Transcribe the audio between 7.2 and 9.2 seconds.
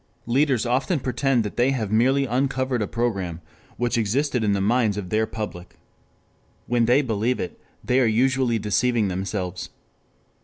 it, they are usually deceiving